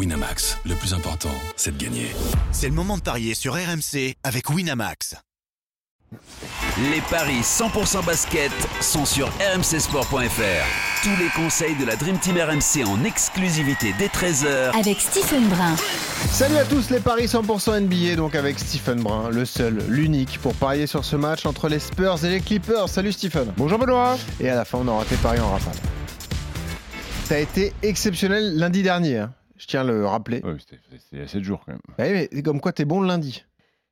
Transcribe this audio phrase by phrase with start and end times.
[0.00, 2.06] Winamax, le plus important, c'est de gagner.
[2.52, 5.14] C'est le moment de parier sur RMC avec Winamax.
[6.90, 8.50] Les paris 100% basket
[8.80, 11.02] sont sur rmcsport.fr.
[11.02, 15.76] Tous les conseils de la Dream Team RMC en exclusivité dès 13h avec Stephen Brun.
[16.30, 20.54] Salut à tous les paris 100% NBA, donc avec Stephen Brun, le seul, l'unique pour
[20.54, 22.88] parier sur ce match entre les Spurs et les Clippers.
[22.88, 23.52] Salut Stephen.
[23.58, 24.16] Bonjour Benoît.
[24.40, 25.76] Et à la fin, on aura tes paris en rafale.
[27.26, 29.34] Ça a été exceptionnel lundi dernier, hein.
[29.60, 30.40] Je tiens à le rappeler.
[30.42, 30.80] Oui, c'était
[31.12, 31.80] il y a 7 jours quand même.
[31.98, 33.44] Bah oui, mais comme quoi t'es bon le lundi.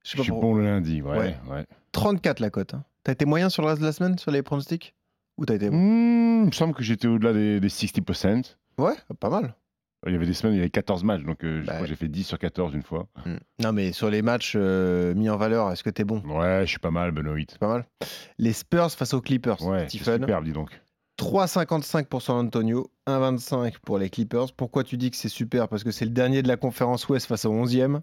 [0.03, 1.19] Je, suis bon le lundi, ouais.
[1.19, 1.37] Ouais.
[1.51, 1.67] ouais.
[1.93, 2.73] 34 la cote.
[2.73, 2.85] Hein.
[3.05, 4.95] T'as été moyen sur le reste de la semaine sur les pronostics?
[5.37, 5.77] Ou t'as été bon?
[5.77, 8.55] Hmm, il me semble que j'étais au-delà des, des 60%.
[8.79, 9.55] Ouais, pas mal.
[10.07, 11.87] Il y avait des semaines, il y avait 14 matchs, donc euh, Bah ouais.
[11.87, 13.09] j'ai fait 10 sur 14 une fois.
[13.27, 13.37] Hmm.
[13.61, 16.23] Non mais sur les matchs euh, mis en valeur, est-ce que t'es bon?
[16.25, 17.37] Ouais, je suis pas mal, Benoît.
[17.59, 17.85] Pas mal.
[18.39, 20.21] Les Spurs face aux Clippers, Ouais, Stephen.
[20.21, 20.81] superbe, dis donc.
[21.19, 24.53] 3,55 pour San Antonio, 1,25 pour les Clippers.
[24.53, 25.69] Pourquoi tu dis que c'est super?
[25.69, 28.01] Parce que c'est le dernier de la conférence Ouest face au 11e.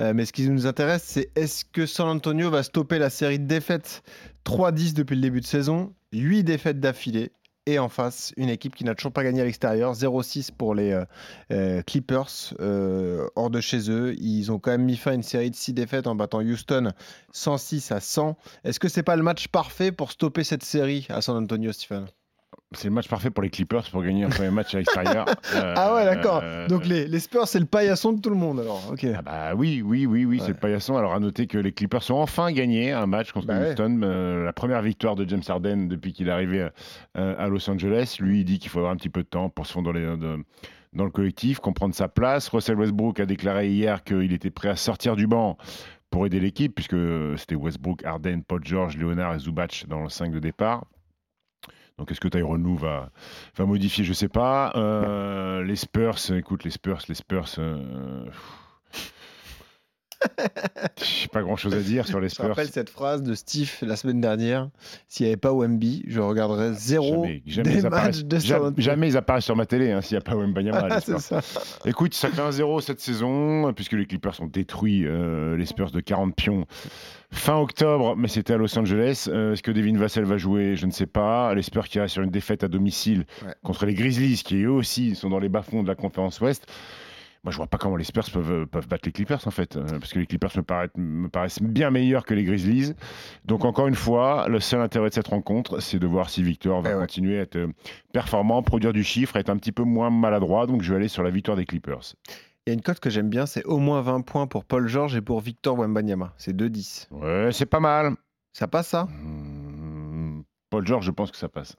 [0.00, 3.38] Euh, mais ce qui nous intéresse, c'est est-ce que San Antonio va stopper la série
[3.38, 4.02] de défaites?
[4.44, 7.30] 3-10 depuis le début de saison 8 défaites d'affilée.
[7.68, 9.94] Et en face, une équipe qui n'a toujours pas gagné à l'extérieur.
[9.94, 11.04] 0-6 pour les euh,
[11.52, 12.52] euh, Clippers,
[13.36, 14.16] hors de chez eux.
[14.18, 16.90] Ils ont quand même mis fin à une série de 6 défaites en battant Houston
[17.32, 18.36] 106 à 100.
[18.64, 22.06] Est-ce que c'est pas le match parfait pour stopper cette série à San Antonio, Stephen
[22.74, 25.24] C'est le match parfait pour les Clippers pour gagner un premier match à l'extérieur.
[25.54, 26.40] Euh, Ah ouais, d'accord.
[26.42, 28.82] euh, Donc les, les Spurs, c'est le paillasson de tout le monde alors.
[28.90, 29.06] Ok.
[29.16, 30.42] Ah bah oui, oui, oui, oui, Ouais.
[30.44, 30.96] c'est le paillasson.
[30.96, 33.70] Alors à noter que les Clippers ont enfin gagné un match contre Bah ouais.
[33.70, 36.68] Houston, euh, la première victoire de James Harden depuis qu'il est arrivé
[37.16, 38.16] euh, à Los Angeles.
[38.18, 39.98] Lui, il dit qu'il faut avoir un petit peu de temps pour se fondre dans,
[39.98, 40.38] les- de-
[40.92, 42.48] dans le collectif, comprendre sa place.
[42.48, 45.56] Russell Westbrook a déclaré hier qu'il était prêt à sortir du banc
[46.10, 46.96] pour aider l'équipe, puisque
[47.36, 50.84] c'était Westbrook, Harden, Paul George, Leonard et Zubac dans le 5 de départ.
[51.98, 53.10] Donc est-ce que Tyronn Lue va,
[53.56, 54.04] va modifier?
[54.04, 54.72] Je sais pas.
[54.76, 57.48] Euh, les Spurs, écoute, les Spurs, les Spurs.
[57.58, 58.24] euh,
[61.32, 62.48] pas grand chose à dire sur les Je Spurs.
[62.48, 64.68] rappelle cette phrase de Steve la semaine dernière.
[65.08, 68.38] S'il n'y avait pas Wemby, je regarderais zéro Jamais, jamais des matchs de
[68.78, 70.88] jamais, ils apparaissent sur ma télé hein, s'il n'y a pas Wembanyama.
[70.90, 71.40] Ah, ça.
[71.84, 76.00] Écoute, ça fait 1-0 cette saison, puisque les Clippers ont détruit euh, les Spurs de
[76.00, 76.66] 40 pions
[77.32, 79.26] fin octobre, mais c'était à Los Angeles.
[79.28, 80.76] Euh, Est-ce que Devin Vassell va jouer?
[80.76, 81.54] Je ne sais pas.
[81.54, 83.52] Les Spurs qui restent sur une défaite à domicile Ouais.
[83.62, 86.66] contre les Grizzlies, qui eux aussi sont dans les bas-fonds de la conférence Ouest.
[87.46, 89.84] Moi, je vois pas comment les Spurs peuvent, peuvent battre les Clippers, en fait, euh,
[90.00, 92.92] parce que les Clippers me paraissent, me paraissent bien meilleurs que les Grizzlies.
[93.44, 96.82] Donc, encore une fois, le seul intérêt de cette rencontre, c'est de voir si Victor
[96.82, 97.00] va Eh ouais.
[97.02, 97.68] continuer à être euh,
[98.12, 100.66] performant, produire du chiffre, être un petit peu moins maladroit.
[100.66, 102.14] Donc, je vais aller sur la victoire des Clippers.
[102.66, 104.88] Il y a une cote que j'aime bien, c'est au moins 20 points pour Paul
[104.88, 106.32] George et pour Victor Wembanyama.
[106.38, 107.06] C'est 2-10.
[107.12, 108.14] Ouais, c'est pas mal.
[108.54, 109.06] Ça passe ça?
[110.70, 111.76] Paul George, je pense que ça passe.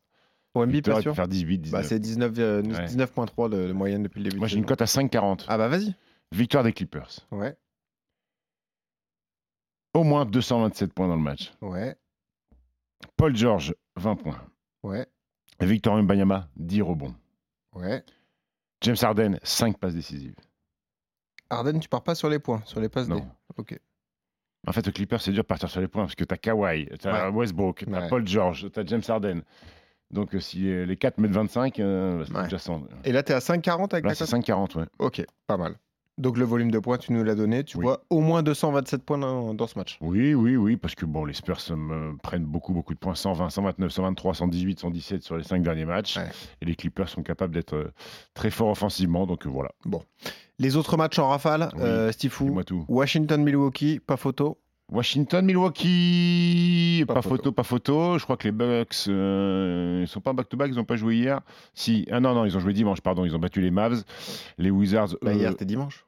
[0.53, 1.81] Pour Victor, pas sûr faire 18, 19.
[1.81, 2.85] bah, C'est 19, euh, Ouais.
[2.85, 4.37] 19.3 de, moyenne depuis le début.
[4.37, 4.67] Moi, de j'ai une saison.
[4.69, 5.45] cote à 5,40.
[5.47, 5.93] Ah bah vas-y.
[6.31, 7.19] Victoire des Clippers.
[7.31, 7.55] Ouais,
[9.93, 11.53] Au moins 227 points dans le match.
[11.61, 11.95] ouais,
[13.15, 14.41] Paul George, 20 points.
[14.83, 15.07] ouais,
[15.59, 17.15] Et Victor Mbanyama, 10 rebonds.
[17.75, 18.03] ouais.
[18.81, 20.35] James Harden, 5 passes décisives.
[21.49, 23.13] Arden, tu pars pas sur les points, sur les passes D.
[23.15, 23.27] Non.
[23.57, 23.79] Ok.
[24.67, 26.37] En fait, au Clippers, c'est dur de partir sur les points parce que tu as
[26.37, 27.35] Kawhi, tu as Ouais.
[27.35, 28.07] Westbrook, tu as Ouais.
[28.09, 29.41] Paul George, tu as James Harden.
[30.11, 32.43] Donc, euh, si euh, les 4 mettent 25, euh, c'est Ouais.
[32.43, 32.83] déjà 100.
[33.03, 34.85] Et là, tu es à 5,40 avec Là, la c'est cote 5,40, ouais.
[34.99, 35.75] Ok, pas mal.
[36.19, 37.63] Donc le volume de points, tu nous l'as donné.
[37.63, 37.83] Tu Oui.
[37.83, 39.99] vois au moins 227 points dans, dans ce match.
[40.01, 43.51] Oui, oui, oui, parce que bon, les Spurs me prennent beaucoup, beaucoup de points 120,
[43.51, 46.17] 129, 123, 118, 117 sur les 5 derniers matchs.
[46.17, 46.27] Ouais.
[46.61, 47.91] Et les Clippers sont capables d'être euh,
[48.33, 49.27] très forts offensivement.
[49.27, 49.69] Donc euh, voilà,
[50.57, 52.83] Les autres matchs en rafale, Oui, euh, Steve Fou, dis-moi tout.
[52.87, 54.57] Washington-Milwaukee, pas photo.
[54.91, 57.35] Washington, Milwaukee, Pas pas, photo.
[57.35, 57.51] photo.
[57.51, 58.17] pas photo.
[58.17, 61.41] Je crois que les Bucks, euh, ils sont pas back-to-back, ils n'ont pas joué hier.
[61.73, 64.03] Si, ah non, non, ils ont joué dimanche, pardon, ils ont battu les Mavs.
[64.57, 66.05] Les Wizards, Bah, eux, hier, c'était dimanche.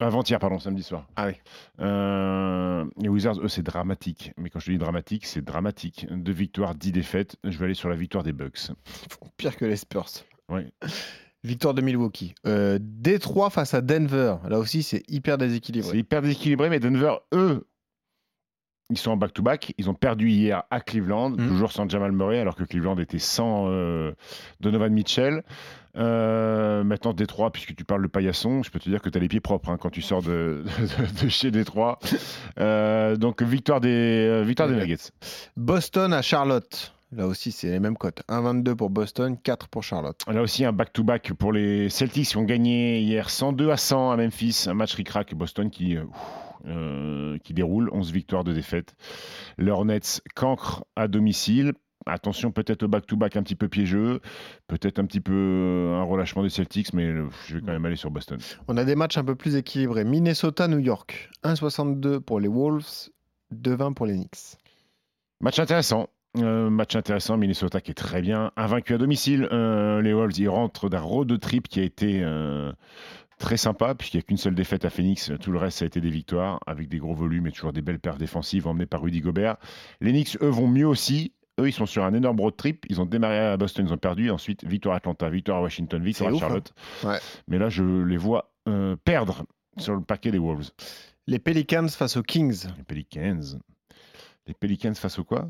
[0.00, 1.06] avant-hier, pardon, samedi soir.
[1.16, 1.34] Ah oui.
[1.80, 4.32] Euh, les Wizards, eux, c'est dramatique.
[4.38, 6.06] Mais quand je te dis dramatique, c'est dramatique.
[6.10, 7.36] Deux victoires, dix défaites.
[7.44, 8.70] Je vais aller sur la victoire des Bucks.
[9.36, 10.06] Pire que les Spurs.
[10.48, 10.72] Ouais.
[11.42, 12.34] Victoire de Milwaukee.
[12.46, 14.36] Euh, Détroit face à Denver.
[14.48, 15.98] Là aussi, c'est hyper C'est déséquilibré.
[15.98, 17.66] hyper déséquilibré, mais Denver, eux,
[18.90, 19.72] ils sont en back-to-back.
[19.78, 21.48] Ils ont perdu hier à Cleveland, Mhm.
[21.48, 24.12] toujours sans Jamal Murray, alors que Cleveland était sans euh,
[24.60, 25.42] Donovan Mitchell.
[25.96, 29.20] Euh, maintenant, Détroit, puisque tu parles de paillasson, je peux te dire que tu as
[29.20, 31.98] les pieds propres hein, quand tu sors de, de- de chez Détroit.
[32.58, 35.12] Euh, donc, victoire des, victoire des Nuggets.
[35.56, 36.93] Boston à Charlotte.
[37.16, 38.22] Là aussi, c'est les mêmes cotes.
[38.28, 40.20] 1,22 pour Boston, 4 pour Charlotte.
[40.26, 44.16] Là aussi, un back-to-back pour les Celtics qui ont gagné hier 102 à 100 à
[44.16, 44.64] Memphis.
[44.66, 45.32] Un match ric-rac.
[45.34, 47.88] Boston qui, euh, ouf, euh, qui déroule.
[47.92, 48.94] 11 victoires de défaite.
[49.58, 50.00] Les Hornets
[50.34, 51.74] cancre à domicile.
[52.06, 54.20] Attention peut-être au back-to-back un petit peu piégeux,
[54.66, 57.14] peut-être un petit peu euh, un relâchement des Celtics, mais
[57.46, 58.38] je vais quand même aller sur Boston.
[58.68, 60.04] On a des matchs un peu plus équilibrés.
[60.04, 61.30] Minnesota-New York.
[61.44, 63.08] 1,62 pour les Wolves,
[63.54, 64.58] 2,20 pour les Knicks.
[65.40, 66.08] Match intéressant.
[66.36, 69.48] Euh, match intéressant, Minnesota qui est très bien, invaincu à domicile.
[69.52, 72.72] Euh, les Wolves, ils rentrent d'un road trip qui a été euh,
[73.38, 75.30] très sympa, puisqu'il n'y a qu'une seule défaite à Phoenix.
[75.40, 77.82] Tout le reste, ça a été des victoires, avec des gros volumes et toujours des
[77.82, 79.56] belles paires défensives emmenées par Rudy Gobert.
[80.00, 81.32] Les Knicks, eux, vont mieux aussi.
[81.60, 82.84] Eux, ils sont sur un énorme road trip.
[82.88, 84.28] Ils ont démarré à Boston, ils ont perdu.
[84.30, 86.46] Ensuite, victoire à Atlanta, victoire à Washington, victoire à ouf, hein.
[86.48, 86.74] Charlotte.
[87.04, 87.18] Ouais.
[87.46, 88.50] Mais là, je les vois
[89.04, 89.44] perdre
[89.76, 90.70] sur le paquet des Wolves.
[91.28, 92.66] Les Pelicans face aux Kings.
[92.76, 93.58] Les Pelicans.
[94.48, 95.48] Les Pelicans face au quoi?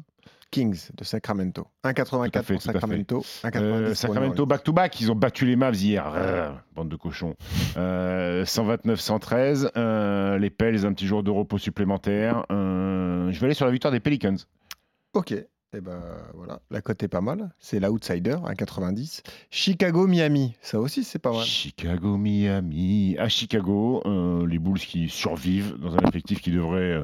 [0.54, 1.66] Kings de Sacramento.
[1.82, 2.62] 1,84 Tout à fait, pour.
[2.62, 3.20] Sacramento.
[3.42, 6.04] 1,90 Euh, Sacramento back-to-back, ils ont battu les Mavs hier.
[6.06, 7.34] Rrr, bande de cochons.
[7.76, 9.68] Euh, 129-113.
[9.76, 12.46] euh, les Pels, un petit jour de repos supplémentaire.
[12.52, 14.36] Euh, je vais aller sur la victoire des Pelicans.
[15.12, 15.34] Ok.
[15.74, 16.00] Et ben
[16.34, 17.52] voilà, la cote est pas mal.
[17.58, 19.22] C'est l'outsider, 1,90.
[19.50, 20.54] Chicago-Miami.
[20.60, 21.42] Ça aussi, c'est pas mal.
[21.42, 23.16] Chicago, Miami.
[23.18, 27.02] À Chicago, euh, les Bulls qui survivent dans un effectif qui devrait euh,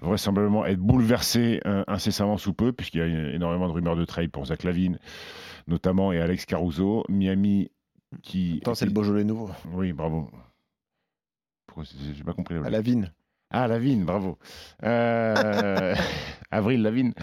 [0.00, 4.04] vraisemblablement être bouleversé euh, incessamment sous peu, puisqu'il y a une- énormément de rumeurs de
[4.04, 4.98] trade pour Zach Lavine,
[5.66, 7.04] notamment, et Alex Caruso.
[7.08, 7.70] Miami
[8.22, 8.58] qui.
[8.62, 9.50] Attends, c'est le Beaujolais nouveau.
[9.72, 10.28] Oui, bravo.
[12.14, 12.54] J'ai pas compris.
[12.54, 12.72] la À blague.
[12.72, 13.12] la vigne.
[13.52, 14.38] Ah, Lavigne, bravo.
[14.84, 15.94] Euh,
[16.50, 17.12] Avril Lavigne.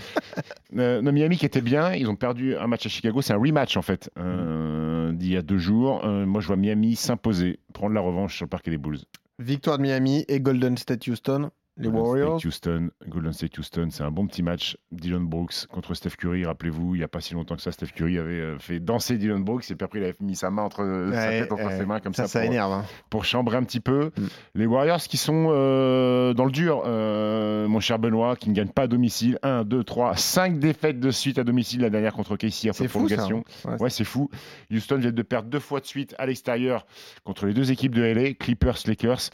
[0.77, 3.21] Euh, non, Miami qui était bien, ils ont perdu un match à Chicago.
[3.21, 6.03] C'est un rematch en fait euh, d'il y a deux jours.
[6.03, 8.99] Euh, moi, je vois Miami s'imposer, prendre la revanche sur le parquet des Bulls.
[9.39, 11.51] Victoire de Miami et Golden State Houston.
[11.77, 12.39] Les Golden Warriors.
[12.39, 14.77] State Houston, Golden State Houston, c'est un bon petit match.
[14.91, 16.45] Dylan Brooks contre Steph Curry.
[16.45, 19.17] Rappelez-vous, il n'y a pas si longtemps que ça, Steph Curry avait euh, fait danser
[19.17, 20.77] Dylan Brooks et puis après il avait mis sa main entre
[21.13, 21.77] sa Ouais, tête entre ouais.
[21.77, 22.71] ses mains comme ça, ça, ça pour, énerve.
[22.71, 22.85] hein.
[23.09, 24.11] pour chambrer un petit peu.
[24.17, 24.25] Mm.
[24.55, 28.69] Les Warriors qui sont euh, dans le dur, euh, mon cher Benoît, qui ne gagne
[28.69, 29.37] pas à domicile.
[29.43, 33.43] 1, 2, 3, 5 défaites de suite à domicile, la dernière contre Casey prolongation.
[33.47, 33.69] ça.
[33.71, 34.29] Ouais, Ouais, c'est fou.
[34.71, 36.85] Houston vient de perdre deux fois de suite à l'extérieur
[37.23, 39.29] contre les deux équipes de LA, Clippers, Lakers.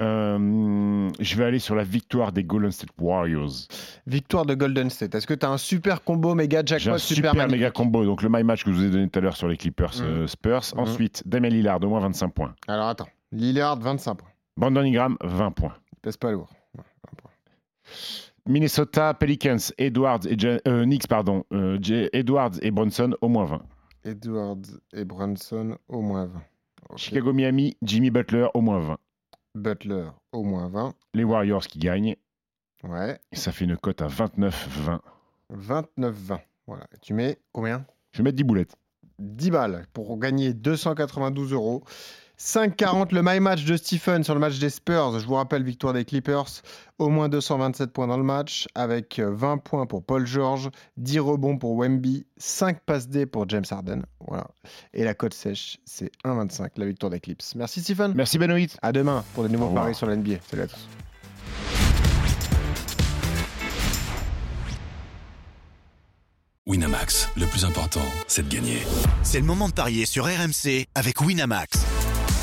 [0.00, 3.50] Euh, je vais aller sur la victoire des Golden State Warriors.
[4.06, 5.14] Victoire de Golden State.
[5.14, 8.04] Est-ce que tu as un super combo méga jackpot un super, magnifique méga combo.
[8.04, 9.92] Donc le my match que je vous ai donné tout à l'heure sur les Clippers
[9.98, 10.04] Mhm.
[10.04, 10.62] euh, Spurs.
[10.74, 10.80] Mhm.
[10.80, 12.54] Ensuite, Damien Lillard, au moins 25 points.
[12.68, 13.08] Alors attends.
[13.32, 14.28] Lillard, 25 points.
[14.56, 15.74] Brandon Ingram, 20 points.
[15.92, 16.48] Il pèse pas lourd.
[16.76, 17.30] Ouais, 20 points.
[18.46, 21.78] Minnesota Pelicans, Edwards et Ja- euh, Knicks, pardon, euh,
[22.12, 23.62] Edwards et Bronson au moins 20.
[24.04, 24.56] Edwards
[24.94, 26.42] et Brunson, au moins 20.
[26.90, 26.96] Ok.
[26.98, 28.96] Chicago Miami, Jimmy Butler au moins 20.
[29.58, 30.94] Butler, au moins 20.
[31.14, 32.16] Les Warriors qui gagnent,
[32.84, 33.18] Ouais.
[33.32, 35.00] et ça fait une cote à 29-20.
[35.50, 36.40] 29-20.
[36.66, 36.84] Voilà.
[36.94, 37.84] Et tu mets combien?
[38.12, 38.76] Je vais mettre 10 boulettes.
[39.18, 41.82] 10 balles pour gagner 292 euros.
[42.40, 45.18] 5,40 le my match de Stephen sur le match des Spurs.
[45.18, 46.62] Je vous rappelle, victoire des Clippers.
[47.00, 51.18] Au moins 227 points dans le match, avec euh, 20 points pour Paul George, 10
[51.18, 54.02] rebonds pour Wemby, 5 passes D pour James Harden.
[54.26, 54.46] Voilà.
[54.94, 57.42] Et la cote sèche, c'est 1,25 la victoire des Clips.
[57.56, 58.12] Merci Stephen.
[58.14, 58.58] Merci Benoît.
[58.82, 60.36] À demain pour de nouveaux paris sur la NBA.
[60.48, 60.88] Salut à tous.
[66.66, 68.82] Winamax, le plus important, c'est de gagner.
[69.22, 71.97] C'est le moment de parier sur RMC avec Winamax.